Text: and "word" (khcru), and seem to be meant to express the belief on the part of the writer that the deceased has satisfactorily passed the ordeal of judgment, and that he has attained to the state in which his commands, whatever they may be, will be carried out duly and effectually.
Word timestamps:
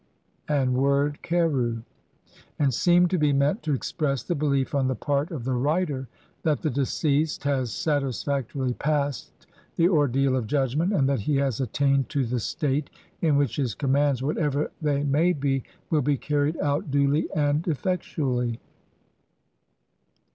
and 0.47 0.73
"word" 0.73 1.19
(khcru), 1.21 1.83
and 2.57 2.73
seem 2.73 3.07
to 3.07 3.19
be 3.19 3.31
meant 3.31 3.61
to 3.61 3.71
express 3.71 4.23
the 4.23 4.33
belief 4.33 4.73
on 4.73 4.87
the 4.87 4.95
part 4.95 5.29
of 5.29 5.43
the 5.43 5.53
writer 5.53 6.07
that 6.41 6.63
the 6.63 6.71
deceased 6.71 7.43
has 7.43 7.71
satisfactorily 7.71 8.73
passed 8.73 9.45
the 9.75 9.87
ordeal 9.87 10.35
of 10.35 10.47
judgment, 10.47 10.91
and 10.91 11.07
that 11.07 11.19
he 11.19 11.35
has 11.35 11.61
attained 11.61 12.09
to 12.09 12.25
the 12.25 12.39
state 12.39 12.89
in 13.21 13.35
which 13.37 13.57
his 13.57 13.75
commands, 13.75 14.23
whatever 14.23 14.71
they 14.81 15.03
may 15.03 15.33
be, 15.33 15.61
will 15.91 16.01
be 16.01 16.17
carried 16.17 16.57
out 16.59 16.89
duly 16.89 17.29
and 17.35 17.67
effectually. 17.67 18.59